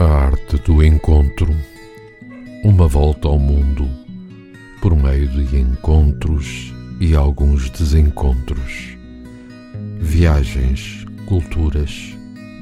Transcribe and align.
A 0.00 0.04
arte 0.06 0.56
do 0.56 0.82
encontro, 0.82 1.54
uma 2.64 2.88
volta 2.88 3.28
ao 3.28 3.38
mundo 3.38 3.86
por 4.80 4.96
meio 4.96 5.28
de 5.28 5.58
encontros 5.58 6.72
e 6.98 7.14
alguns 7.14 7.68
desencontros, 7.68 8.96
viagens, 9.98 11.04
culturas, 11.26 12.16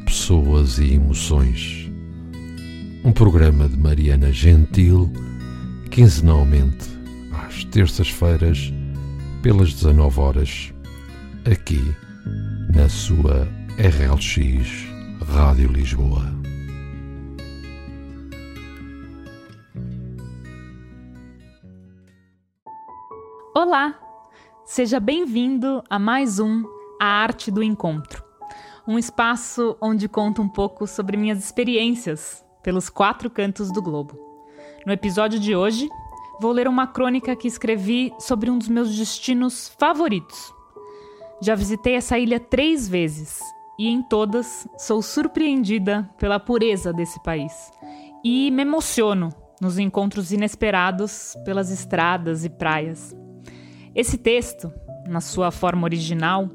pessoas 0.04 0.80
e 0.80 0.94
emoções. 0.94 1.88
Um 3.04 3.12
programa 3.12 3.68
de 3.68 3.76
Mariana 3.76 4.32
Gentil, 4.32 5.08
quinzenalmente, 5.92 6.88
às 7.46 7.62
terças-feiras, 7.66 8.72
pelas 9.42 9.72
19 9.74 10.18
horas, 10.18 10.74
aqui 11.44 11.94
na 12.74 12.88
sua 12.88 13.46
RLX 13.78 14.88
Rádio 15.24 15.70
Lisboa. 15.70 16.36
Olá! 23.68 23.94
Seja 24.64 24.98
bem-vindo 24.98 25.84
a 25.90 25.98
mais 25.98 26.38
um 26.40 26.64
A 26.98 27.04
Arte 27.04 27.50
do 27.50 27.62
Encontro, 27.62 28.24
um 28.86 28.98
espaço 28.98 29.76
onde 29.78 30.08
conto 30.08 30.40
um 30.40 30.48
pouco 30.48 30.86
sobre 30.86 31.18
minhas 31.18 31.38
experiências 31.38 32.42
pelos 32.62 32.88
quatro 32.88 33.28
cantos 33.28 33.70
do 33.70 33.82
globo. 33.82 34.18
No 34.86 34.92
episódio 34.94 35.38
de 35.38 35.54
hoje, 35.54 35.86
vou 36.40 36.50
ler 36.50 36.66
uma 36.66 36.86
crônica 36.86 37.36
que 37.36 37.46
escrevi 37.46 38.10
sobre 38.18 38.50
um 38.50 38.56
dos 38.56 38.68
meus 38.68 38.96
destinos 38.96 39.68
favoritos. 39.78 40.50
Já 41.42 41.54
visitei 41.54 41.94
essa 41.94 42.18
ilha 42.18 42.40
três 42.40 42.88
vezes 42.88 43.38
e 43.78 43.86
em 43.86 44.02
todas 44.02 44.66
sou 44.78 45.02
surpreendida 45.02 46.08
pela 46.16 46.40
pureza 46.40 46.90
desse 46.90 47.22
país 47.22 47.52
e 48.24 48.50
me 48.50 48.62
emociono 48.62 49.28
nos 49.60 49.78
encontros 49.78 50.32
inesperados 50.32 51.36
pelas 51.44 51.70
estradas 51.70 52.46
e 52.46 52.48
praias. 52.48 53.14
Esse 53.94 54.18
texto, 54.18 54.72
na 55.06 55.20
sua 55.20 55.50
forma 55.50 55.84
original, 55.84 56.50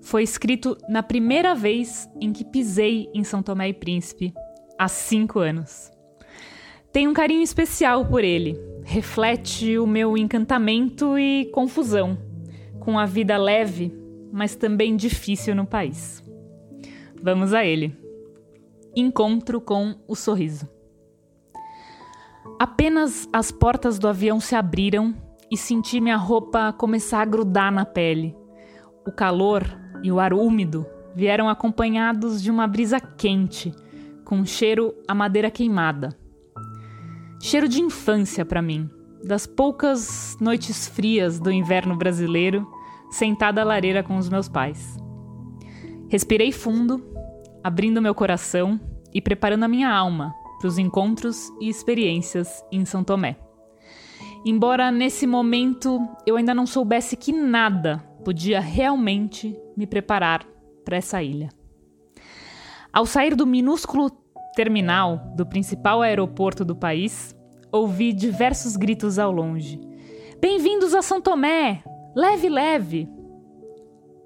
foi 0.00 0.22
escrito 0.22 0.76
na 0.88 1.02
primeira 1.02 1.54
vez 1.54 2.08
em 2.20 2.32
que 2.32 2.44
pisei 2.44 3.08
em 3.14 3.24
São 3.24 3.42
Tomé 3.42 3.68
e 3.68 3.72
Príncipe, 3.72 4.34
há 4.78 4.88
cinco 4.88 5.38
anos. 5.38 5.90
Tenho 6.92 7.10
um 7.10 7.14
carinho 7.14 7.42
especial 7.42 8.04
por 8.04 8.22
ele, 8.22 8.60
reflete 8.84 9.78
o 9.78 9.86
meu 9.86 10.16
encantamento 10.16 11.18
e 11.18 11.46
confusão 11.46 12.18
com 12.78 12.98
a 12.98 13.06
vida 13.06 13.36
leve, 13.36 13.92
mas 14.30 14.54
também 14.54 14.94
difícil 14.94 15.54
no 15.54 15.66
país. 15.66 16.22
Vamos 17.20 17.54
a 17.54 17.64
ele. 17.64 17.96
Encontro 18.94 19.60
com 19.60 19.96
o 20.06 20.14
sorriso. 20.14 20.68
Apenas 22.58 23.28
as 23.32 23.50
portas 23.50 23.98
do 23.98 24.06
avião 24.06 24.38
se 24.38 24.54
abriram 24.54 25.14
e 25.54 25.56
senti 25.56 26.00
minha 26.00 26.16
roupa 26.16 26.72
começar 26.72 27.22
a 27.22 27.24
grudar 27.24 27.70
na 27.70 27.84
pele. 27.84 28.36
O 29.06 29.12
calor 29.12 29.62
e 30.02 30.10
o 30.10 30.18
ar 30.18 30.32
úmido 30.32 30.84
vieram 31.14 31.48
acompanhados 31.48 32.42
de 32.42 32.50
uma 32.50 32.66
brisa 32.66 32.98
quente, 32.98 33.72
com 34.24 34.44
cheiro 34.44 34.92
a 35.06 35.14
madeira 35.14 35.52
queimada. 35.52 36.18
Cheiro 37.40 37.68
de 37.68 37.80
infância 37.80 38.44
para 38.44 38.60
mim, 38.60 38.90
das 39.22 39.46
poucas 39.46 40.36
noites 40.40 40.88
frias 40.88 41.38
do 41.38 41.52
inverno 41.52 41.96
brasileiro, 41.96 42.68
sentada 43.08 43.60
à 43.60 43.64
lareira 43.64 44.02
com 44.02 44.16
os 44.16 44.28
meus 44.28 44.48
pais. 44.48 44.96
Respirei 46.08 46.50
fundo, 46.50 47.00
abrindo 47.62 48.02
meu 48.02 48.12
coração 48.12 48.80
e 49.14 49.20
preparando 49.20 49.62
a 49.62 49.68
minha 49.68 49.88
alma 49.88 50.34
para 50.58 50.66
os 50.66 50.78
encontros 50.78 51.48
e 51.60 51.68
experiências 51.68 52.64
em 52.72 52.84
São 52.84 53.04
Tomé. 53.04 53.43
Embora 54.46 54.90
nesse 54.90 55.26
momento 55.26 56.06
eu 56.26 56.36
ainda 56.36 56.54
não 56.54 56.66
soubesse 56.66 57.16
que 57.16 57.32
nada 57.32 57.98
podia 58.22 58.60
realmente 58.60 59.58
me 59.74 59.86
preparar 59.86 60.46
para 60.84 60.98
essa 60.98 61.22
ilha. 61.22 61.48
Ao 62.92 63.06
sair 63.06 63.34
do 63.34 63.46
minúsculo 63.46 64.10
terminal 64.54 65.32
do 65.34 65.46
principal 65.46 66.02
aeroporto 66.02 66.62
do 66.62 66.76
país, 66.76 67.34
ouvi 67.72 68.12
diversos 68.12 68.76
gritos 68.76 69.18
ao 69.18 69.32
longe. 69.32 69.80
Bem-vindos 70.38 70.94
a 70.94 71.00
São 71.00 71.22
Tomé! 71.22 71.82
Leve, 72.14 72.50
leve! 72.50 73.08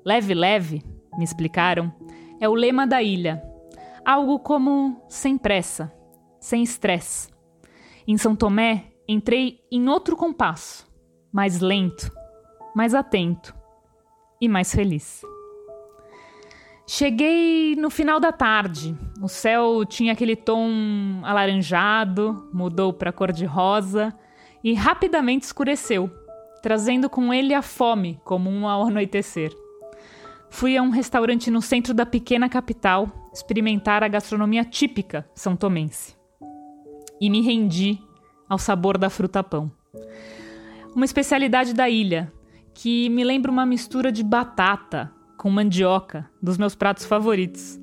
Leve, 0.05 0.35
leve, 0.35 0.83
me 1.17 1.23
explicaram, 1.23 1.93
é 2.41 2.49
o 2.49 2.55
lema 2.55 2.89
da 2.89 3.01
ilha. 3.01 3.41
Algo 4.05 4.41
como 4.41 5.01
sem 5.09 5.39
pressa, 5.39 5.93
sem 6.41 6.63
estresse. 6.63 7.29
Em 8.07 8.19
São 8.19 8.35
Tomé, 8.35 8.87
entrei 9.09 9.61
em 9.73 9.89
outro 9.89 10.15
compasso, 10.15 10.87
mais 11.33 11.61
lento, 11.61 12.13
mais 12.75 12.95
atento 12.95 13.55
e 14.41 14.49
mais 14.49 14.75
feliz. 14.75 15.23
Cheguei 16.87 17.77
no 17.77 17.91
final 17.91 18.19
da 18.21 18.33
tarde. 18.33 18.97
O 19.23 19.29
céu 19.29 19.85
tinha 19.85 20.13
aquele 20.13 20.37
tom 20.37 21.21
alaranjado, 21.23 22.49
mudou 22.53 22.93
para 22.93 23.13
cor 23.13 23.33
de 23.33 23.45
rosa 23.45 24.15
e 24.63 24.75
rapidamente 24.75 25.45
escureceu, 25.45 26.11
trazendo 26.63 27.11
com 27.11 27.33
ele 27.33 27.53
a 27.53 27.63
fome 27.63 28.21
comum 28.25 28.67
ao 28.67 28.87
anoitecer. 28.87 29.53
Fui 30.51 30.77
a 30.77 30.83
um 30.83 30.89
restaurante 30.89 31.51
no 31.51 31.61
centro 31.61 31.93
da 31.93 32.07
pequena 32.07 32.49
capital 32.49 33.31
experimentar 33.35 34.03
a 34.03 34.09
gastronomia 34.09 34.65
típica 34.65 35.29
são 35.35 35.55
tomense. 35.55 36.17
E 37.21 37.29
me 37.29 37.43
rendi 37.43 37.99
ao 38.49 38.59
sabor 38.59 38.97
da 38.97 39.11
fruta-pão. 39.11 39.71
Uma 40.95 41.05
especialidade 41.05 41.75
da 41.75 41.89
ilha, 41.89 42.33
que 42.75 43.09
me 43.11 43.25
lembra 43.25 43.51
uma 43.51 43.67
mistura 43.67 44.11
de 44.11 44.23
batata 44.23 45.13
com 45.37 45.51
mandioca, 45.51 46.29
dos 46.43 46.59
meus 46.59 46.75
pratos 46.75 47.05
favoritos, 47.05 47.81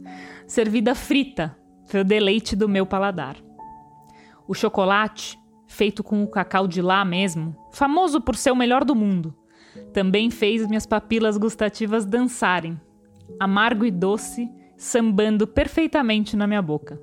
servida 0.48 0.94
frita, 0.94 1.58
foi 1.88 2.02
o 2.02 2.06
deleite 2.06 2.56
do 2.56 2.68
meu 2.68 2.86
paladar. 2.86 3.38
O 4.48 4.54
chocolate, 4.54 5.40
feito 5.68 6.04
com 6.04 6.24
o 6.24 6.28
cacau 6.28 6.68
de 6.68 6.82
lá 6.82 7.06
mesmo, 7.06 7.56
famoso 7.72 8.20
por 8.20 8.36
ser 8.36 8.52
o 8.52 8.56
melhor 8.56 8.84
do 8.84 8.96
mundo, 8.96 9.36
também 9.94 10.30
fez 10.30 10.68
minhas 10.68 10.86
papilas 10.86 11.38
gustativas 11.38 12.06
dançarem, 12.06 12.80
amargo 13.40 13.86
e 13.86 13.92
doce, 13.92 14.50
sambando 14.78 15.48
perfeitamente 15.48 16.36
na 16.36 16.48
minha 16.48 16.62
boca. 16.62 17.02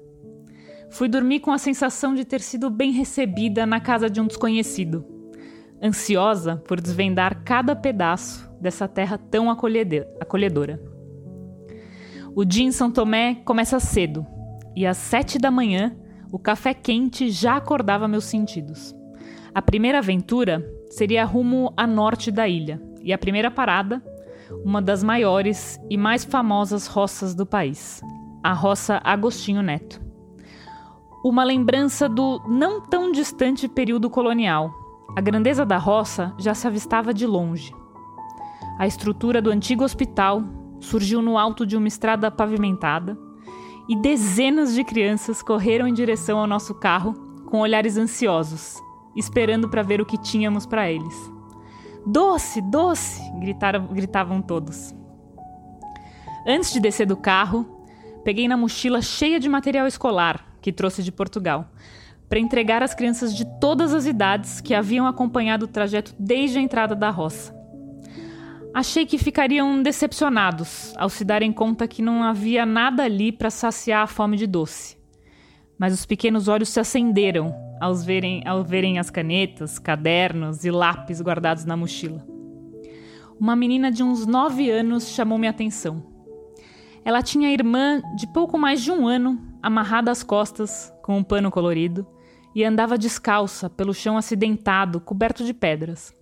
Fui 0.92 1.08
dormir 1.08 1.40
com 1.40 1.50
a 1.50 1.56
sensação 1.56 2.14
de 2.14 2.22
ter 2.22 2.42
sido 2.42 2.68
bem 2.68 2.92
recebida 2.92 3.64
na 3.64 3.80
casa 3.80 4.10
de 4.10 4.20
um 4.20 4.26
desconhecido, 4.26 5.02
ansiosa 5.82 6.56
por 6.68 6.78
desvendar 6.78 7.42
cada 7.44 7.74
pedaço 7.74 8.46
dessa 8.60 8.86
terra 8.86 9.16
tão 9.16 9.50
acolhedora. 9.50 10.82
O 12.36 12.44
dia 12.44 12.64
em 12.64 12.72
São 12.72 12.90
Tomé 12.90 13.36
começa 13.36 13.80
cedo, 13.80 14.26
e 14.76 14.86
às 14.86 14.98
sete 14.98 15.38
da 15.38 15.50
manhã 15.50 15.96
o 16.30 16.38
café 16.38 16.74
quente 16.74 17.30
já 17.30 17.56
acordava 17.56 18.06
meus 18.06 18.24
sentidos. 18.24 18.94
A 19.54 19.62
primeira 19.62 19.98
aventura 19.98 20.62
seria 20.90 21.24
rumo 21.24 21.72
a 21.74 21.86
norte 21.86 22.30
da 22.30 22.46
ilha, 22.46 22.78
e 23.00 23.14
a 23.14 23.18
primeira 23.18 23.50
parada, 23.50 24.02
uma 24.62 24.82
das 24.82 25.02
maiores 25.02 25.80
e 25.88 25.96
mais 25.96 26.22
famosas 26.22 26.86
roças 26.86 27.34
do 27.34 27.46
país, 27.46 28.02
a 28.42 28.52
roça 28.52 29.00
Agostinho 29.02 29.62
Neto 29.62 30.11
uma 31.22 31.44
lembrança 31.44 32.08
do 32.08 32.42
não 32.48 32.80
tão 32.80 33.12
distante 33.12 33.68
período 33.68 34.10
colonial. 34.10 34.74
A 35.16 35.20
grandeza 35.20 35.64
da 35.64 35.78
roça 35.78 36.34
já 36.36 36.52
se 36.52 36.66
avistava 36.66 37.14
de 37.14 37.26
longe. 37.26 37.72
A 38.78 38.86
estrutura 38.86 39.40
do 39.40 39.50
antigo 39.50 39.84
hospital 39.84 40.42
surgiu 40.80 41.22
no 41.22 41.38
alto 41.38 41.64
de 41.64 41.76
uma 41.76 41.86
estrada 41.86 42.28
pavimentada 42.28 43.16
e 43.88 43.94
dezenas 43.94 44.74
de 44.74 44.82
crianças 44.82 45.42
correram 45.42 45.86
em 45.86 45.94
direção 45.94 46.38
ao 46.38 46.46
nosso 46.46 46.74
carro 46.74 47.14
com 47.46 47.60
olhares 47.60 47.96
ansiosos, 47.96 48.82
esperando 49.14 49.68
para 49.68 49.82
ver 49.82 50.00
o 50.00 50.06
que 50.06 50.18
tínhamos 50.18 50.66
para 50.66 50.90
eles. 50.90 51.30
Doce, 52.04 52.60
doce! 52.60 53.22
Gritaram, 53.38 53.86
gritavam 53.86 54.42
todos. 54.42 54.92
Antes 56.44 56.72
de 56.72 56.80
descer 56.80 57.06
do 57.06 57.16
carro, 57.16 57.64
peguei 58.24 58.48
na 58.48 58.56
mochila 58.56 59.00
cheia 59.00 59.38
de 59.38 59.48
material 59.48 59.86
escolar 59.86 60.51
que 60.62 60.72
trouxe 60.72 61.02
de 61.02 61.12
Portugal, 61.12 61.70
para 62.28 62.38
entregar 62.38 62.82
às 62.82 62.94
crianças 62.94 63.36
de 63.36 63.44
todas 63.60 63.92
as 63.92 64.06
idades 64.06 64.60
que 64.60 64.72
haviam 64.72 65.06
acompanhado 65.06 65.66
o 65.66 65.68
trajeto 65.68 66.14
desde 66.18 66.56
a 66.56 66.62
entrada 66.62 66.94
da 66.94 67.10
roça. 67.10 67.54
Achei 68.72 69.04
que 69.04 69.18
ficariam 69.18 69.82
decepcionados 69.82 70.94
ao 70.96 71.10
se 71.10 71.26
darem 71.26 71.52
conta 71.52 71.86
que 71.86 72.00
não 72.00 72.22
havia 72.22 72.64
nada 72.64 73.02
ali 73.02 73.30
para 73.30 73.50
saciar 73.50 74.04
a 74.04 74.06
fome 74.06 74.38
de 74.38 74.46
doce. 74.46 74.96
Mas 75.78 75.92
os 75.92 76.06
pequenos 76.06 76.48
olhos 76.48 76.70
se 76.70 76.80
acenderam 76.80 77.54
ao 77.78 77.94
verem, 77.96 78.42
ao 78.46 78.64
verem 78.64 78.98
as 78.98 79.10
canetas, 79.10 79.78
cadernos 79.78 80.64
e 80.64 80.70
lápis 80.70 81.20
guardados 81.20 81.66
na 81.66 81.76
mochila. 81.76 82.24
Uma 83.38 83.54
menina 83.54 83.90
de 83.90 84.02
uns 84.02 84.24
nove 84.24 84.70
anos 84.70 85.10
chamou 85.10 85.36
minha 85.36 85.50
atenção. 85.50 86.02
Ela 87.04 87.20
tinha 87.20 87.52
irmã 87.52 88.00
de 88.16 88.26
pouco 88.32 88.56
mais 88.56 88.80
de 88.80 88.90
um 88.90 89.06
ano 89.06 89.51
amarrada 89.62 90.10
às 90.10 90.22
costas 90.22 90.92
com 91.02 91.16
um 91.16 91.22
pano 91.24 91.50
colorido, 91.50 92.06
e 92.54 92.64
andava 92.64 92.98
descalça 92.98 93.70
pelo 93.70 93.94
chão 93.94 94.16
acidentado, 94.16 95.00
coberto 95.00 95.44
de 95.44 95.54
pedras. 95.54 96.14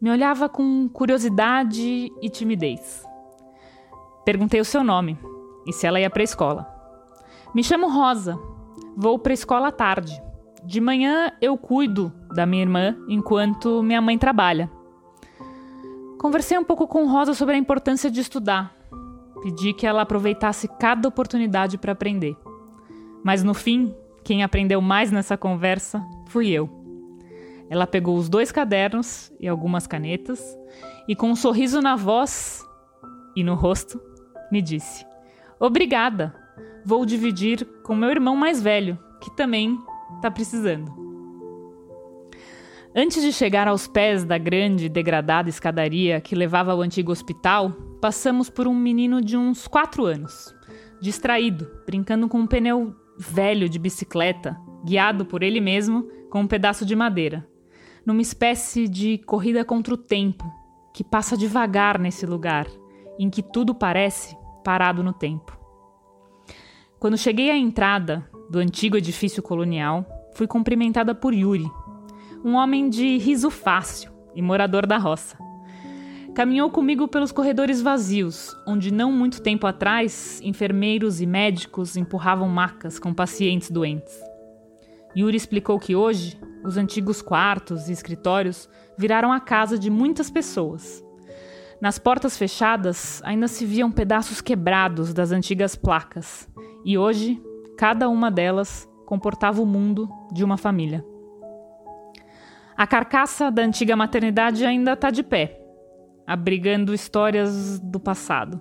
Me 0.00 0.10
olhava 0.10 0.48
com 0.48 0.88
curiosidade 0.88 2.12
e 2.22 2.30
timidez. 2.30 3.02
Perguntei 4.24 4.60
o 4.60 4.64
seu 4.64 4.84
nome 4.84 5.18
e 5.66 5.72
se 5.72 5.86
ela 5.86 5.98
ia 5.98 6.08
para 6.08 6.22
a 6.22 6.24
escola. 6.24 6.78
Me 7.54 7.64
chamo 7.64 7.90
Rosa. 7.90 8.38
Vou 8.96 9.18
para 9.18 9.32
a 9.32 9.34
escola 9.34 9.68
à 9.68 9.72
tarde. 9.72 10.22
De 10.62 10.80
manhã 10.80 11.32
eu 11.40 11.56
cuido 11.56 12.12
da 12.32 12.46
minha 12.46 12.62
irmã 12.62 12.96
enquanto 13.08 13.82
minha 13.82 14.00
mãe 14.00 14.16
trabalha. 14.16 14.70
Conversei 16.20 16.58
um 16.58 16.64
pouco 16.64 16.86
com 16.86 17.08
Rosa 17.08 17.34
sobre 17.34 17.54
a 17.54 17.58
importância 17.58 18.10
de 18.10 18.20
estudar. 18.20 18.77
Pedi 19.42 19.72
que 19.72 19.86
ela 19.86 20.02
aproveitasse 20.02 20.68
cada 20.78 21.08
oportunidade 21.08 21.78
para 21.78 21.92
aprender. 21.92 22.36
Mas 23.22 23.42
no 23.42 23.54
fim, 23.54 23.94
quem 24.24 24.42
aprendeu 24.42 24.80
mais 24.80 25.10
nessa 25.10 25.36
conversa 25.36 26.04
fui 26.26 26.48
eu. 26.48 26.68
Ela 27.70 27.86
pegou 27.86 28.16
os 28.16 28.28
dois 28.28 28.50
cadernos 28.50 29.32
e 29.38 29.46
algumas 29.46 29.86
canetas 29.86 30.40
e, 31.06 31.14
com 31.14 31.30
um 31.30 31.36
sorriso 31.36 31.80
na 31.80 31.96
voz 31.96 32.64
e 33.36 33.44
no 33.44 33.54
rosto, 33.54 34.00
me 34.50 34.62
disse: 34.62 35.06
Obrigada, 35.60 36.34
vou 36.84 37.04
dividir 37.04 37.66
com 37.82 37.94
meu 37.94 38.10
irmão 38.10 38.34
mais 38.34 38.62
velho, 38.62 38.98
que 39.20 39.34
também 39.36 39.78
está 40.16 40.30
precisando. 40.30 40.96
Antes 42.94 43.22
de 43.22 43.32
chegar 43.32 43.68
aos 43.68 43.86
pés 43.86 44.24
da 44.24 44.38
grande 44.38 44.86
e 44.86 44.88
degradada 44.88 45.48
escadaria 45.48 46.20
que 46.20 46.34
levava 46.34 46.72
ao 46.72 46.80
antigo 46.80 47.12
hospital, 47.12 47.72
passamos 48.00 48.48
por 48.48 48.66
um 48.66 48.74
menino 48.74 49.20
de 49.20 49.36
uns 49.36 49.66
quatro 49.66 50.04
anos, 50.04 50.54
distraído, 51.00 51.70
brincando 51.86 52.28
com 52.28 52.38
um 52.38 52.46
pneu 52.46 52.94
velho 53.18 53.68
de 53.68 53.78
bicicleta, 53.78 54.58
guiado 54.84 55.26
por 55.26 55.42
ele 55.42 55.60
mesmo 55.60 56.08
com 56.30 56.40
um 56.40 56.46
pedaço 56.46 56.84
de 56.86 56.94
madeira, 56.94 57.46
numa 58.06 58.22
espécie 58.22 58.88
de 58.88 59.18
corrida 59.18 59.64
contra 59.64 59.94
o 59.94 59.98
tempo, 59.98 60.44
que 60.94 61.02
passa 61.02 61.36
devagar 61.36 61.98
nesse 61.98 62.24
lugar, 62.24 62.66
em 63.18 63.28
que 63.28 63.42
tudo 63.42 63.74
parece 63.74 64.36
parado 64.64 65.02
no 65.02 65.12
tempo. 65.12 65.58
Quando 66.98 67.16
cheguei 67.16 67.50
à 67.50 67.56
entrada 67.56 68.28
do 68.50 68.58
antigo 68.58 68.96
edifício 68.96 69.42
colonial, 69.42 70.06
fui 70.34 70.46
cumprimentada 70.46 71.14
por 71.14 71.34
Yuri, 71.34 71.70
um 72.44 72.54
homem 72.54 72.88
de 72.88 73.18
riso 73.18 73.50
fácil 73.50 74.12
e 74.34 74.42
morador 74.42 74.86
da 74.86 74.96
roça. 74.96 75.47
Caminhou 76.38 76.70
comigo 76.70 77.08
pelos 77.08 77.32
corredores 77.32 77.82
vazios, 77.82 78.56
onde 78.64 78.94
não 78.94 79.10
muito 79.10 79.42
tempo 79.42 79.66
atrás 79.66 80.40
enfermeiros 80.44 81.20
e 81.20 81.26
médicos 81.26 81.96
empurravam 81.96 82.48
macas 82.48 82.96
com 82.96 83.12
pacientes 83.12 83.72
doentes. 83.72 84.16
Yuri 85.16 85.36
explicou 85.36 85.80
que 85.80 85.96
hoje 85.96 86.38
os 86.64 86.76
antigos 86.76 87.20
quartos 87.20 87.88
e 87.88 87.92
escritórios 87.92 88.70
viraram 88.96 89.32
a 89.32 89.40
casa 89.40 89.76
de 89.76 89.90
muitas 89.90 90.30
pessoas. 90.30 91.04
Nas 91.80 91.98
portas 91.98 92.38
fechadas 92.38 93.20
ainda 93.24 93.48
se 93.48 93.66
viam 93.66 93.90
pedaços 93.90 94.40
quebrados 94.40 95.12
das 95.12 95.32
antigas 95.32 95.74
placas, 95.74 96.48
e 96.84 96.96
hoje 96.96 97.42
cada 97.76 98.08
uma 98.08 98.30
delas 98.30 98.88
comportava 99.06 99.60
o 99.60 99.66
mundo 99.66 100.08
de 100.32 100.44
uma 100.44 100.56
família. 100.56 101.04
A 102.76 102.86
carcaça 102.86 103.50
da 103.50 103.62
antiga 103.62 103.96
maternidade 103.96 104.64
ainda 104.64 104.92
está 104.92 105.10
de 105.10 105.24
pé, 105.24 105.64
abrigando 106.28 106.92
histórias 106.92 107.80
do 107.80 107.98
passado. 107.98 108.60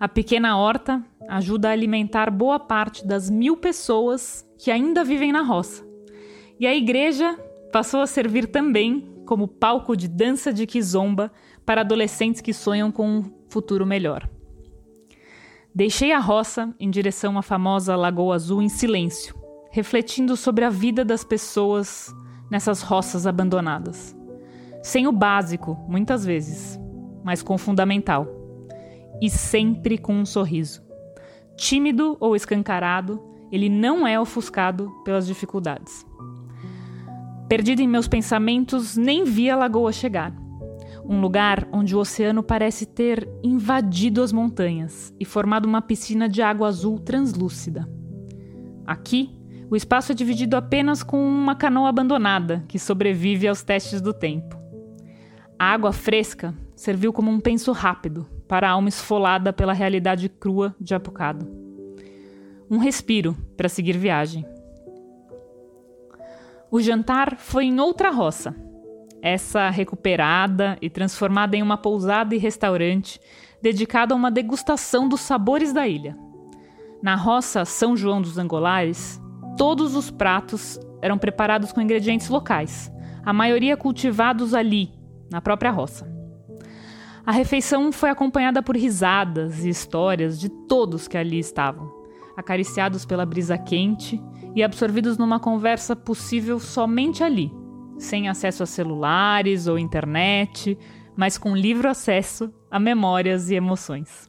A 0.00 0.08
pequena 0.08 0.56
horta 0.56 1.04
ajuda 1.28 1.68
a 1.68 1.72
alimentar 1.72 2.30
boa 2.30 2.58
parte 2.58 3.06
das 3.06 3.28
mil 3.28 3.54
pessoas 3.54 4.48
que 4.58 4.70
ainda 4.70 5.04
vivem 5.04 5.30
na 5.30 5.42
roça. 5.42 5.86
E 6.58 6.66
a 6.66 6.74
igreja 6.74 7.38
passou 7.70 8.00
a 8.00 8.06
servir 8.06 8.46
também 8.46 9.22
como 9.26 9.46
palco 9.46 9.94
de 9.94 10.08
dança 10.08 10.54
de 10.54 10.66
quizomba 10.66 11.30
para 11.66 11.82
adolescentes 11.82 12.40
que 12.40 12.54
sonham 12.54 12.90
com 12.90 13.18
um 13.18 13.32
futuro 13.50 13.84
melhor. 13.84 14.26
Deixei 15.74 16.12
a 16.12 16.18
roça 16.18 16.74
em 16.80 16.88
direção 16.88 17.36
à 17.36 17.42
famosa 17.42 17.94
Lagoa 17.94 18.34
Azul 18.34 18.62
em 18.62 18.70
silêncio, 18.70 19.34
refletindo 19.70 20.34
sobre 20.34 20.64
a 20.64 20.70
vida 20.70 21.04
das 21.04 21.22
pessoas 21.24 22.12
nessas 22.50 22.80
roças 22.80 23.26
abandonadas. 23.26 24.16
Sem 24.82 25.06
o 25.06 25.12
básico, 25.12 25.78
muitas 25.88 26.24
vezes, 26.24 26.80
mas 27.22 27.42
com 27.42 27.54
o 27.54 27.58
fundamental. 27.58 28.26
E 29.20 29.28
sempre 29.28 29.98
com 29.98 30.14
um 30.14 30.24
sorriso. 30.24 30.82
Tímido 31.56 32.16
ou 32.18 32.34
escancarado, 32.34 33.22
ele 33.52 33.68
não 33.68 34.06
é 34.06 34.18
ofuscado 34.18 34.90
pelas 35.04 35.26
dificuldades. 35.26 36.06
Perdido 37.48 37.82
em 37.82 37.88
meus 37.88 38.08
pensamentos, 38.08 38.96
nem 38.96 39.24
vi 39.24 39.50
a 39.50 39.56
lagoa 39.56 39.92
chegar. 39.92 40.32
Um 41.04 41.20
lugar 41.20 41.68
onde 41.72 41.96
o 41.96 41.98
oceano 41.98 42.42
parece 42.42 42.86
ter 42.86 43.28
invadido 43.42 44.22
as 44.22 44.32
montanhas 44.32 45.12
e 45.18 45.24
formado 45.24 45.66
uma 45.66 45.82
piscina 45.82 46.28
de 46.28 46.40
água 46.40 46.68
azul 46.68 46.98
translúcida. 47.00 47.90
Aqui, 48.86 49.36
o 49.68 49.76
espaço 49.76 50.12
é 50.12 50.14
dividido 50.14 50.56
apenas 50.56 51.02
com 51.02 51.20
uma 51.22 51.54
canoa 51.54 51.88
abandonada 51.88 52.64
que 52.68 52.78
sobrevive 52.78 53.48
aos 53.48 53.62
testes 53.62 54.00
do 54.00 54.14
tempo. 54.14 54.59
A 55.60 55.74
água 55.74 55.92
fresca 55.92 56.54
serviu 56.74 57.12
como 57.12 57.30
um 57.30 57.38
penso 57.38 57.70
rápido 57.72 58.26
para 58.48 58.66
a 58.66 58.70
alma 58.70 58.88
esfolada 58.88 59.52
pela 59.52 59.74
realidade 59.74 60.26
crua 60.26 60.74
de 60.80 60.94
Apucado. 60.94 61.46
Um 62.70 62.78
respiro 62.78 63.36
para 63.58 63.68
seguir 63.68 63.98
viagem. 63.98 64.46
O 66.70 66.80
jantar 66.80 67.36
foi 67.36 67.66
em 67.66 67.78
outra 67.78 68.08
roça, 68.08 68.56
essa 69.20 69.68
recuperada 69.68 70.78
e 70.80 70.88
transformada 70.88 71.54
em 71.58 71.62
uma 71.62 71.76
pousada 71.76 72.34
e 72.34 72.38
restaurante 72.38 73.20
dedicado 73.60 74.14
a 74.14 74.16
uma 74.16 74.30
degustação 74.30 75.06
dos 75.06 75.20
sabores 75.20 75.74
da 75.74 75.86
ilha. 75.86 76.16
Na 77.02 77.16
roça 77.16 77.66
São 77.66 77.94
João 77.94 78.22
dos 78.22 78.38
Angolares, 78.38 79.20
todos 79.58 79.94
os 79.94 80.10
pratos 80.10 80.80
eram 81.02 81.18
preparados 81.18 81.70
com 81.70 81.82
ingredientes 81.82 82.30
locais, 82.30 82.90
a 83.22 83.34
maioria 83.34 83.76
cultivados 83.76 84.54
ali, 84.54 84.98
na 85.30 85.40
própria 85.40 85.70
roça. 85.70 86.10
A 87.24 87.32
refeição 87.32 87.92
foi 87.92 88.10
acompanhada 88.10 88.62
por 88.62 88.76
risadas 88.76 89.64
e 89.64 89.68
histórias 89.68 90.38
de 90.40 90.48
todos 90.48 91.06
que 91.06 91.16
ali 91.16 91.38
estavam, 91.38 91.90
acariciados 92.36 93.04
pela 93.04 93.26
brisa 93.26 93.56
quente 93.56 94.20
e 94.54 94.62
absorvidos 94.62 95.16
numa 95.16 95.38
conversa 95.38 95.94
possível 95.94 96.58
somente 96.58 97.22
ali, 97.22 97.52
sem 97.98 98.28
acesso 98.28 98.62
a 98.62 98.66
celulares 98.66 99.66
ou 99.66 99.78
internet, 99.78 100.76
mas 101.16 101.36
com 101.36 101.54
livre 101.54 101.86
acesso 101.86 102.52
a 102.70 102.80
memórias 102.80 103.50
e 103.50 103.54
emoções. 103.54 104.28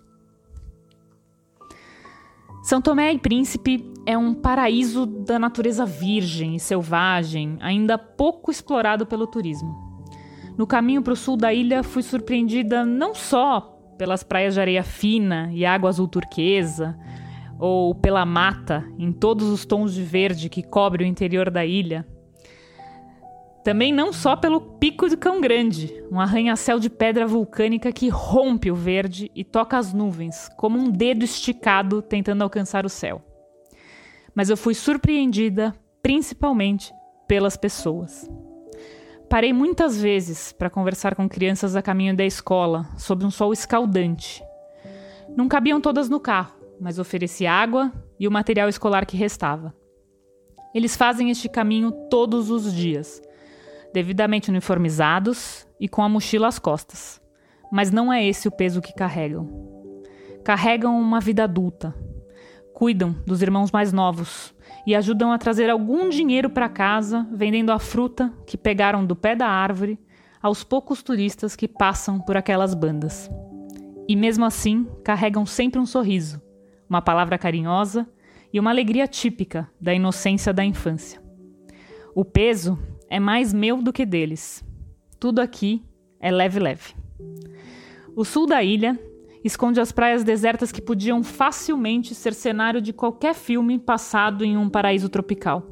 São 2.61 2.79
Tomé 2.79 3.13
e 3.13 3.17
Príncipe 3.17 3.91
é 4.05 4.15
um 4.15 4.35
paraíso 4.35 5.05
da 5.05 5.39
natureza 5.39 5.85
virgem 5.85 6.55
e 6.55 6.59
selvagem, 6.59 7.57
ainda 7.59 7.97
pouco 7.97 8.51
explorado 8.51 9.05
pelo 9.05 9.25
turismo. 9.25 9.90
No 10.57 10.67
caminho 10.67 11.01
para 11.01 11.13
o 11.13 11.15
sul 11.15 11.37
da 11.37 11.53
ilha, 11.53 11.83
fui 11.83 12.03
surpreendida 12.03 12.85
não 12.85 13.15
só 13.15 13.77
pelas 13.97 14.23
praias 14.23 14.55
de 14.55 14.61
areia 14.61 14.83
fina 14.83 15.49
e 15.53 15.65
água 15.65 15.89
azul 15.89 16.07
turquesa, 16.07 16.97
ou 17.59 17.93
pela 17.93 18.25
mata 18.25 18.83
em 18.97 19.11
todos 19.11 19.47
os 19.47 19.65
tons 19.65 19.93
de 19.93 20.01
verde 20.01 20.49
que 20.49 20.63
cobre 20.63 21.03
o 21.03 21.07
interior 21.07 21.51
da 21.51 21.63
ilha. 21.63 22.07
Também 23.63 23.93
não 23.93 24.11
só 24.11 24.35
pelo 24.35 24.59
Pico 24.59 25.07
do 25.07 25.15
Cão 25.15 25.39
Grande, 25.39 25.93
um 26.11 26.19
arranha-céu 26.19 26.79
de 26.79 26.89
pedra 26.89 27.27
vulcânica 27.27 27.91
que 27.91 28.09
rompe 28.09 28.71
o 28.71 28.75
verde 28.75 29.29
e 29.35 29.43
toca 29.43 29.77
as 29.77 29.93
nuvens, 29.93 30.49
como 30.57 30.79
um 30.79 30.89
dedo 30.89 31.23
esticado 31.23 32.01
tentando 32.01 32.41
alcançar 32.41 32.83
o 32.87 32.89
céu. 32.89 33.21
Mas 34.33 34.49
eu 34.49 34.57
fui 34.57 34.73
surpreendida 34.73 35.75
principalmente 36.01 36.91
pelas 37.27 37.55
pessoas. 37.55 38.27
Parei 39.31 39.53
muitas 39.53 40.01
vezes 40.01 40.51
para 40.51 40.69
conversar 40.69 41.15
com 41.15 41.29
crianças 41.29 41.73
a 41.77 41.81
caminho 41.81 42.13
da 42.13 42.25
escola, 42.25 42.85
sob 42.97 43.25
um 43.25 43.31
sol 43.31 43.53
escaldante. 43.53 44.43
Não 45.37 45.47
cabiam 45.47 45.79
todas 45.79 46.09
no 46.09 46.19
carro, 46.19 46.53
mas 46.81 46.99
ofereci 46.99 47.47
água 47.47 47.93
e 48.19 48.27
o 48.27 48.31
material 48.31 48.67
escolar 48.67 49.05
que 49.05 49.15
restava. 49.15 49.73
Eles 50.75 50.97
fazem 50.97 51.29
este 51.29 51.47
caminho 51.47 51.93
todos 52.09 52.49
os 52.49 52.73
dias, 52.73 53.21
devidamente 53.93 54.49
uniformizados 54.49 55.65
e 55.79 55.87
com 55.87 56.03
a 56.03 56.09
mochila 56.09 56.49
às 56.49 56.59
costas. 56.59 57.21
Mas 57.71 57.89
não 57.89 58.11
é 58.11 58.27
esse 58.27 58.49
o 58.49 58.51
peso 58.51 58.81
que 58.81 58.93
carregam. 58.93 59.47
Carregam 60.43 60.99
uma 60.99 61.21
vida 61.21 61.45
adulta. 61.45 61.95
Cuidam 62.73 63.15
dos 63.25 63.41
irmãos 63.41 63.71
mais 63.71 63.93
novos, 63.93 64.53
e 64.85 64.95
ajudam 64.95 65.31
a 65.31 65.37
trazer 65.37 65.69
algum 65.69 66.09
dinheiro 66.09 66.49
para 66.49 66.69
casa 66.69 67.27
vendendo 67.31 67.71
a 67.71 67.79
fruta 67.79 68.33
que 68.45 68.57
pegaram 68.57 69.05
do 69.05 69.15
pé 69.15 69.35
da 69.35 69.47
árvore 69.47 69.99
aos 70.41 70.63
poucos 70.63 71.03
turistas 71.03 71.55
que 71.55 71.67
passam 71.67 72.19
por 72.19 72.35
aquelas 72.35 72.73
bandas. 72.73 73.29
E 74.07 74.15
mesmo 74.15 74.43
assim, 74.43 74.87
carregam 75.03 75.45
sempre 75.45 75.79
um 75.79 75.85
sorriso, 75.85 76.41
uma 76.89 77.01
palavra 77.01 77.37
carinhosa 77.37 78.07
e 78.51 78.59
uma 78.59 78.71
alegria 78.71 79.07
típica 79.07 79.69
da 79.79 79.93
inocência 79.93 80.51
da 80.51 80.65
infância. 80.65 81.21
O 82.13 82.25
peso 82.25 82.77
é 83.09 83.19
mais 83.19 83.53
meu 83.53 83.81
do 83.81 83.93
que 83.93 84.05
deles. 84.05 84.63
Tudo 85.19 85.39
aqui 85.39 85.83
é 86.19 86.31
leve-leve. 86.31 86.93
O 88.15 88.25
sul 88.25 88.45
da 88.45 88.61
ilha 88.61 88.99
esconde 89.43 89.79
as 89.79 89.91
praias 89.91 90.23
desertas 90.23 90.71
que 90.71 90.81
podiam 90.81 91.23
facilmente 91.23 92.13
ser 92.13 92.33
cenário 92.33 92.81
de 92.81 92.93
qualquer 92.93 93.33
filme 93.33 93.79
passado 93.79 94.43
em 94.43 94.57
um 94.57 94.69
paraíso 94.69 95.09
tropical. 95.09 95.63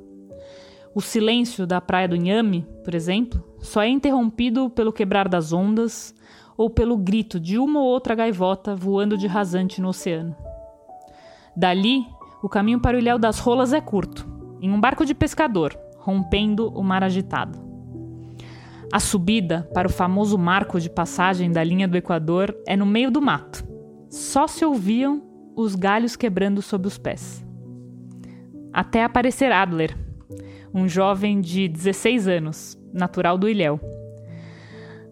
O 0.93 1.01
silêncio 1.01 1.67
da 1.67 1.79
praia 1.79 2.07
do 2.07 2.15
Inhame, 2.15 2.65
por 2.83 2.95
exemplo, 2.95 3.43
só 3.59 3.81
é 3.81 3.88
interrompido 3.88 4.69
pelo 4.69 4.91
quebrar 4.91 5.27
das 5.27 5.53
ondas 5.53 6.15
ou 6.57 6.69
pelo 6.69 6.97
grito 6.97 7.39
de 7.39 7.57
uma 7.57 7.79
ou 7.79 7.85
outra 7.85 8.15
gaivota 8.15 8.75
voando 8.75 9.17
de 9.17 9.27
rasante 9.27 9.79
no 9.79 9.89
oceano. 9.89 10.35
Dali, 11.55 12.05
o 12.41 12.49
caminho 12.49 12.79
para 12.79 12.97
o 12.97 12.99
Ilhéu 12.99 13.19
das 13.19 13.39
Rolas 13.39 13.71
é 13.71 13.79
curto, 13.79 14.27
em 14.61 14.71
um 14.71 14.79
barco 14.79 15.05
de 15.05 15.13
pescador, 15.13 15.77
rompendo 15.97 16.69
o 16.69 16.83
mar 16.83 17.03
agitado. 17.03 17.68
A 18.91 19.00
subida 19.00 19.69
para 19.72 19.88
o 19.88 19.91
famoso 19.91 20.36
marco 20.36 20.79
de 20.79 20.89
passagem 20.89 21.51
da 21.51 21.63
linha 21.63 21.88
do 21.88 21.96
Equador 21.96 22.58
é 22.67 22.75
no 22.75 22.88
meio 22.88 23.12
do 23.12 23.22
mato. 23.22 23.63
Só 24.10 24.48
se 24.48 24.65
ouviam 24.65 25.22
os 25.55 25.75
galhos 25.75 26.15
quebrando 26.15 26.60
sob 26.60 26.88
os 26.88 26.98
pés. 26.98 27.46
Até 28.74 29.03
aparecer 29.03 29.51
Adler, 29.51 29.96
um 30.74 30.88
jovem 30.88 31.39
de 31.39 31.67
16 31.67 32.27
anos, 32.27 32.79
natural 32.91 33.38
do 33.38 33.48
Ilhéu. 33.48 33.79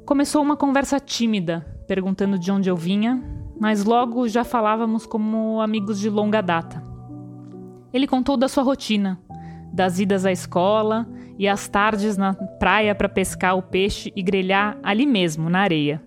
Começou 0.06 0.42
uma 0.42 0.58
conversa 0.58 1.00
tímida, 1.00 1.64
perguntando 1.88 2.40
de 2.40 2.52
onde 2.52 2.70
eu 2.72 2.76
vinha, 2.76 3.24
mas 3.60 3.84
logo 3.84 4.28
já 4.28 4.44
falávamos 4.44 5.06
como 5.06 5.62
amigos 5.62 6.00
de 6.00 6.10
longa 6.10 6.42
data. 6.42 6.84
Ele 7.94 8.08
contou 8.08 8.38
da 8.38 8.48
sua 8.48 8.64
rotina, 8.64 9.20
das 9.72 10.00
idas 10.00 10.26
à 10.26 10.32
escola 10.32 11.08
e 11.38 11.48
as 11.48 11.68
tardes 11.68 12.18
na 12.18 12.34
praia 12.34 12.96
para 12.96 13.08
pescar 13.08 13.56
o 13.56 13.62
peixe 13.62 14.12
e 14.16 14.24
grelhar 14.24 14.78
ali 14.82 15.06
mesmo, 15.06 15.50
na 15.50 15.60
areia. 15.60 16.02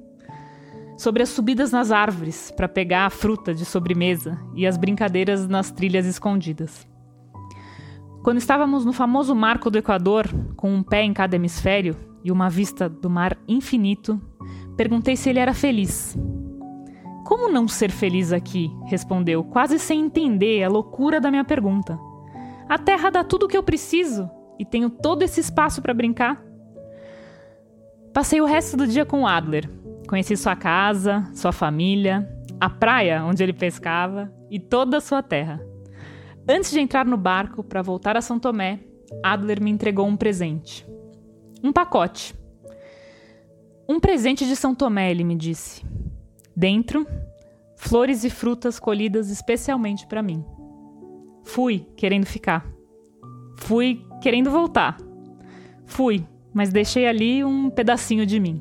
Sobre 0.97 1.23
as 1.23 1.29
subidas 1.31 1.71
nas 1.71 1.91
árvores 1.91 2.51
para 2.51 2.69
pegar 2.69 3.07
a 3.07 3.11
fruta 3.11 3.55
de 3.55 3.65
sobremesa 3.65 4.39
e 4.55 4.67
as 4.67 4.77
brincadeiras 4.77 5.49
nas 5.49 5.71
trilhas 5.71 6.05
escondidas. 6.05 6.87
Quando 8.23 8.37
estávamos 8.37 8.85
no 8.85 8.93
famoso 8.93 9.35
Marco 9.35 9.71
do 9.71 9.79
Equador, 9.79 10.29
com 10.57 10.75
um 10.75 10.83
pé 10.83 11.03
em 11.03 11.15
cada 11.15 11.37
hemisfério 11.37 11.97
e 12.23 12.31
uma 12.31 12.51
vista 12.51 12.87
do 12.87 13.09
mar 13.09 13.39
infinito, 13.49 14.21
perguntei 14.77 15.17
se 15.17 15.31
ele 15.31 15.39
era 15.39 15.55
feliz. 15.55 16.19
Como 17.25 17.51
não 17.51 17.67
ser 17.67 17.91
feliz 17.91 18.31
aqui? 18.33 18.71
respondeu, 18.87 19.43
quase 19.45 19.79
sem 19.79 20.01
entender 20.01 20.63
a 20.65 20.69
loucura 20.69 21.19
da 21.19 21.31
minha 21.31 21.45
pergunta. 21.45 21.99
A 22.69 22.77
terra 22.77 23.09
dá 23.09 23.25
tudo 23.25 23.47
o 23.47 23.49
que 23.49 23.57
eu 23.57 23.63
preciso 23.63 24.29
e 24.61 24.65
tenho 24.67 24.91
todo 24.91 25.23
esse 25.23 25.41
espaço 25.41 25.81
para 25.81 25.95
brincar. 25.95 26.45
Passei 28.13 28.43
o 28.43 28.45
resto 28.45 28.77
do 28.77 28.87
dia 28.87 29.07
com 29.07 29.27
Adler. 29.27 29.71
Conheci 30.07 30.37
sua 30.37 30.55
casa, 30.55 31.27
sua 31.35 31.51
família, 31.51 32.29
a 32.61 32.69
praia 32.69 33.25
onde 33.25 33.43
ele 33.43 33.55
pescava 33.55 34.31
e 34.51 34.61
toda 34.61 34.99
a 34.99 35.01
sua 35.01 35.23
terra. 35.23 35.65
Antes 36.47 36.73
de 36.73 36.79
entrar 36.79 37.07
no 37.07 37.17
barco 37.17 37.65
para 37.65 37.81
voltar 37.81 38.19
a 38.19 38.21
São 38.21 38.39
Tomé, 38.39 38.81
Adler 39.23 39.63
me 39.63 39.71
entregou 39.71 40.07
um 40.07 40.17
presente. 40.17 40.87
Um 41.65 41.73
pacote. 41.73 42.35
Um 43.89 43.99
presente 43.99 44.47
de 44.47 44.57
São 44.57 44.75
Tomé, 44.75 45.11
ele 45.11 45.25
me 45.25 45.37
disse. 45.37 45.87
Dentro, 46.55 47.07
flores 47.77 48.25
e 48.25 48.31
frutas 48.31 48.79
colhidas 48.79 49.31
especialmente 49.31 50.07
para 50.07 50.23
mim. 50.23 50.45
Fui 51.45 51.87
querendo 51.97 52.27
ficar. 52.27 52.67
Fui 53.57 54.05
querendo 54.21 54.51
voltar. 54.51 54.97
Fui, 55.87 56.25
mas 56.53 56.71
deixei 56.71 57.07
ali 57.07 57.45
um 57.45 57.71
pedacinho 57.71 58.25
de 58.25 58.39
mim. 58.39 58.61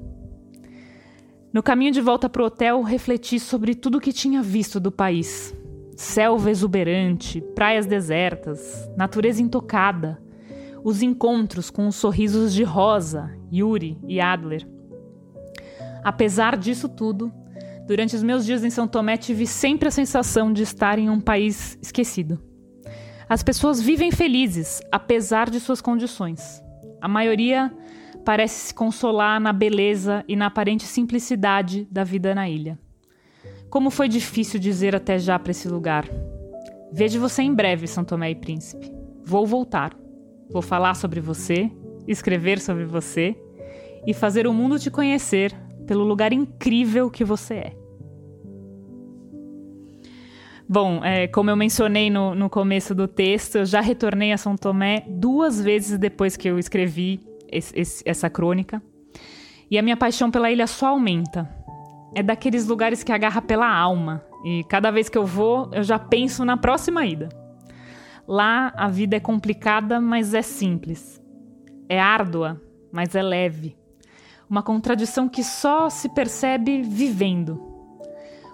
No 1.52 1.64
caminho 1.64 1.92
de 1.92 2.02
volta 2.02 2.30
para 2.30 2.44
o 2.44 2.46
hotel, 2.46 2.82
refleti 2.82 3.40
sobre 3.40 3.74
tudo 3.74 3.98
o 3.98 4.02
que 4.02 4.14
tinha 4.14 4.42
visto 4.42 4.80
do 4.80 4.92
país 4.92 5.56
selva 6.00 6.50
exuberante, 6.50 7.42
praias 7.54 7.86
desertas, 7.86 8.90
natureza 8.96 9.42
intocada, 9.42 10.18
os 10.82 11.02
encontros 11.02 11.70
com 11.70 11.90
os 11.90 11.96
sorrisos 11.98 12.54
de 12.54 12.64
Rosa, 12.64 13.30
Yuri 13.52 13.98
e 14.08 14.22
Adler. 14.22 14.66
Apesar 16.02 16.56
disso 16.56 16.88
tudo, 16.88 17.34
durante 17.86 18.16
os 18.16 18.24
meus 18.24 18.46
dias 18.46 18.64
em 18.64 18.70
São 18.70 18.88
Tomé 18.88 19.18
tive 19.18 19.46
sempre 19.46 19.90
a 19.90 19.92
sensação 19.92 20.54
de 20.54 20.64
estar 20.64 20.98
em 20.98 21.10
um 21.10 21.20
país 21.20 21.78
esquecido. 21.82 22.40
As 23.30 23.44
pessoas 23.44 23.80
vivem 23.80 24.12
felizes, 24.12 24.82
apesar 24.92 25.52
de 25.52 25.60
suas 25.60 25.80
condições. 25.80 26.64
A 27.00 27.08
maioria 27.08 27.72
parece 28.26 28.68
se 28.68 28.74
consolar 28.74 29.40
na 29.40 29.54
beleza 29.54 30.26
e 30.28 30.36
na 30.36 30.48
aparente 30.48 30.84
simplicidade 30.84 31.88
da 31.92 32.04
vida 32.04 32.34
na 32.34 32.50
ilha. 32.50 32.80
Como 33.70 33.92
foi 33.92 34.08
difícil 34.08 34.60
dizer 34.60 34.96
até 34.96 35.20
já 35.20 35.38
para 35.38 35.52
esse 35.52 35.70
lugar. 35.70 36.06
Vejo 36.92 37.20
você 37.20 37.44
em 37.44 37.54
breve, 37.54 37.86
São 37.86 38.04
Tomé 38.04 38.32
e 38.32 38.36
Príncipe. 38.36 38.92
Vou 39.24 39.46
voltar. 39.46 39.96
Vou 40.50 40.64
falar 40.64 40.96
sobre 40.96 41.22
você, 41.22 41.72
escrever 42.08 42.60
sobre 42.60 42.84
você 42.84 43.36
e 44.08 44.12
fazer 44.12 44.48
o 44.48 44.54
mundo 44.54 44.80
te 44.80 44.90
conhecer 44.90 45.56
pelo 45.86 46.04
lugar 46.04 46.34
incrível 46.34 47.12
que 47.12 47.24
você 47.24 47.54
é. 47.54 47.78
Bom, 50.72 51.04
é, 51.04 51.28
como 51.28 51.50
eu 51.50 51.56
mencionei 51.56 52.12
no, 52.12 52.36
no 52.36 52.48
começo 52.48 52.94
do 52.94 53.08
texto, 53.08 53.56
eu 53.56 53.66
já 53.66 53.82
retornei 53.82 54.32
a 54.32 54.38
São 54.38 54.56
Tomé 54.56 55.04
duas 55.08 55.60
vezes 55.60 55.98
depois 55.98 56.38
que 56.38 56.48
eu 56.48 56.60
escrevi 56.60 57.20
esse, 57.52 57.74
esse, 57.76 58.04
essa 58.06 58.30
crônica. 58.30 58.80
E 59.72 59.80
a 59.80 59.82
minha 59.82 59.98
paixão 59.98 60.30
pela 60.30 60.52
ilha 60.52 60.68
só 60.68 60.90
aumenta 60.90 61.50
é 62.14 62.22
daqueles 62.22 62.68
lugares 62.68 63.02
que 63.02 63.12
agarra 63.12 63.42
pela 63.42 63.68
alma. 63.68 64.24
E 64.46 64.64
cada 64.66 64.92
vez 64.92 65.10
que 65.10 65.18
eu 65.18 65.26
vou, 65.26 65.72
eu 65.74 65.82
já 65.82 65.98
penso 65.98 66.46
na 66.46 66.56
próxima 66.56 67.04
ida. 67.04 67.30
Lá 68.28 68.72
a 68.78 68.88
vida 68.88 69.16
é 69.16 69.20
complicada, 69.20 70.00
mas 70.00 70.36
é 70.36 70.44
simples. 70.44 71.20
É 71.90 72.00
árdua, 72.00 72.62
mas 72.92 73.16
é 73.16 73.24
leve. 73.24 73.76
Uma 74.48 74.62
contradição 74.62 75.28
que 75.28 75.44
só 75.44 75.90
se 75.90 76.10
percebe 76.10 76.84
vivendo. 76.84 77.60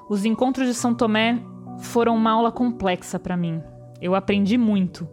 Os 0.09 0.23
encontros 0.23 0.65
de 0.65 0.73
São 0.73 0.95
Tomé 0.95 1.43
foram 1.79 2.15
uma 2.15 2.31
aula 2.31 2.51
complexa 2.51 3.19
para 3.19 3.37
mim. 3.37 3.61
Eu 4.01 4.15
aprendi 4.15 4.57
muito, 4.57 5.07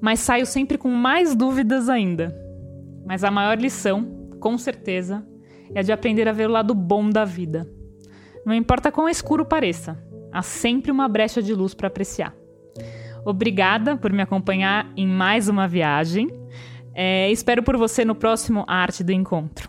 mas 0.00 0.20
saio 0.20 0.46
sempre 0.46 0.78
com 0.78 0.90
mais 0.90 1.34
dúvidas 1.34 1.88
ainda. 1.88 2.36
Mas 3.06 3.24
a 3.24 3.30
maior 3.30 3.58
lição, 3.58 4.28
com 4.40 4.56
certeza, 4.58 5.26
é 5.74 5.82
de 5.82 5.92
aprender 5.92 6.28
a 6.28 6.32
ver 6.32 6.48
o 6.48 6.52
lado 6.52 6.74
bom 6.74 7.08
da 7.08 7.24
vida. 7.24 7.68
Não 8.44 8.54
importa 8.54 8.92
quão 8.92 9.08
escuro 9.08 9.44
pareça, 9.44 10.02
há 10.32 10.42
sempre 10.42 10.90
uma 10.90 11.08
brecha 11.08 11.42
de 11.42 11.54
luz 11.54 11.74
para 11.74 11.88
apreciar. 11.88 12.34
Obrigada 13.24 13.96
por 13.96 14.12
me 14.12 14.22
acompanhar 14.22 14.90
em 14.96 15.06
mais 15.06 15.48
uma 15.48 15.68
viagem. 15.68 16.28
É, 16.94 17.30
espero 17.30 17.62
por 17.62 17.76
você 17.76 18.04
no 18.04 18.14
próximo 18.14 18.64
Arte 18.66 19.04
do 19.04 19.12
Encontro. 19.12 19.68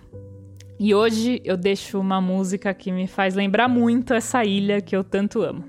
E 0.80 0.96
hoje 0.96 1.42
eu 1.44 1.58
deixo 1.58 2.00
uma 2.00 2.22
música 2.22 2.74
que 2.74 2.90
me 2.90 3.06
faz 3.06 3.36
lembrar 3.36 3.68
muito 3.68 4.14
essa 4.14 4.46
ilha 4.46 4.80
que 4.80 4.96
eu 4.96 5.04
tanto 5.04 5.42
amo: 5.42 5.66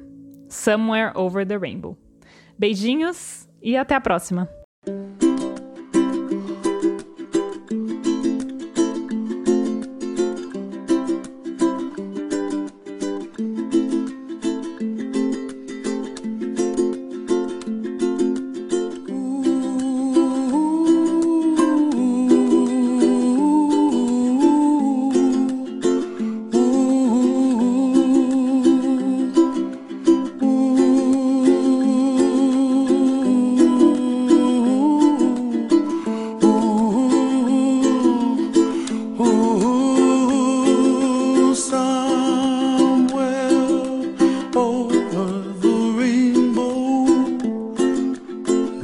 Somewhere 0.50 1.12
Over 1.14 1.46
the 1.46 1.56
Rainbow. 1.56 1.96
Beijinhos 2.58 3.48
e 3.62 3.76
até 3.76 3.94
a 3.94 4.00
próxima! 4.00 4.48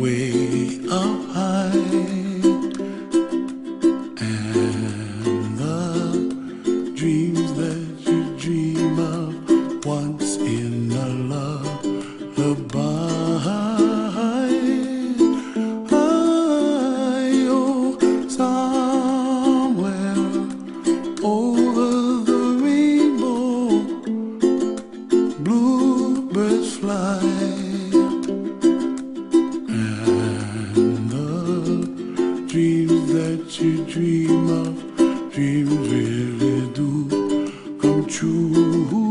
We. 0.07 0.46
you 38.09 39.06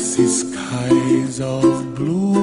glassy 0.00 0.26
skies 0.26 1.40
of 1.42 1.94
blue. 1.94 2.39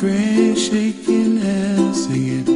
friends 0.00 0.68
shaking 0.68 1.36
and 1.42 1.94
singing. 1.94 2.49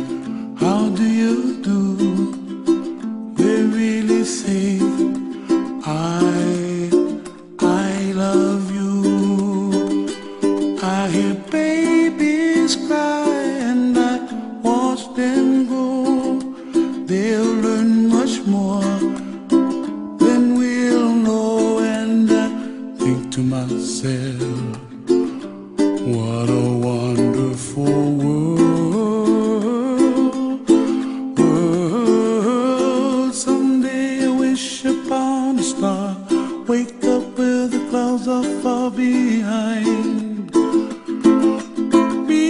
wish 34.55 34.85
upon 34.85 35.59
a 35.59 35.63
star. 35.65 36.17
Wake 36.69 37.03
up 37.15 37.25
where 37.37 37.67
the 37.67 37.81
clouds 37.91 38.29
are 38.29 38.45
far 38.63 38.89
behind. 38.89 40.53
Be 42.29 42.45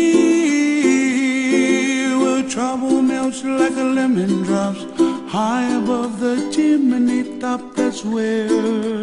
where 2.23 2.43
trouble 2.47 3.01
melts 3.01 3.43
like 3.43 3.77
a 3.85 3.89
lemon 3.99 4.43
drops 4.43 4.85
high 5.33 5.69
above 5.81 6.21
the 6.21 6.37
chimney 6.53 7.39
top. 7.41 7.75
That's 7.75 8.05
where. 8.05 8.94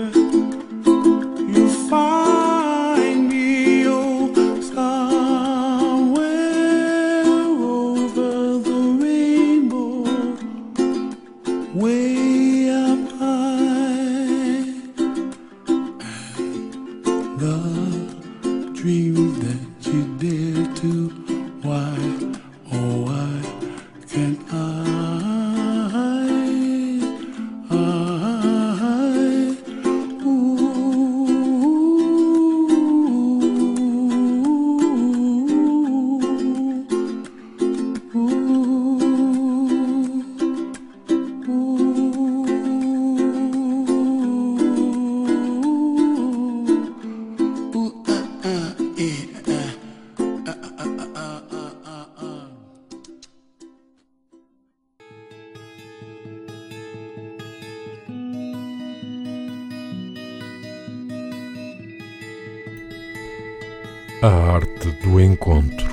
A 64.23 64.53
Arte 64.53 64.91
do 65.01 65.19
Encontro 65.19 65.89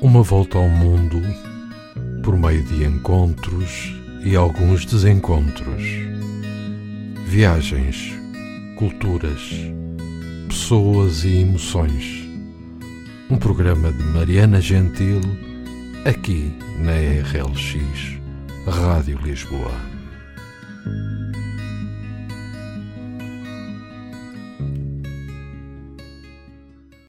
Uma 0.00 0.22
volta 0.22 0.58
ao 0.58 0.68
mundo 0.68 1.20
por 2.22 2.38
meio 2.38 2.62
de 2.62 2.84
encontros 2.84 3.92
e 4.22 4.36
alguns 4.36 4.86
desencontros. 4.86 5.82
Viagens, 7.26 8.12
culturas, 8.76 9.40
pessoas 10.46 11.24
e 11.24 11.40
emoções. 11.40 12.28
Um 13.28 13.38
programa 13.38 13.90
de 13.90 14.02
Mariana 14.04 14.60
Gentil 14.60 15.20
aqui 16.04 16.56
na 16.78 16.92
RLX, 16.92 18.20
Rádio 18.68 19.18
Lisboa. 19.18 19.93